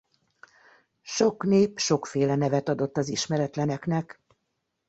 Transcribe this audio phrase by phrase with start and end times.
[1.03, 4.19] Sok nép sokféle nevet adott az ismeretleneknek.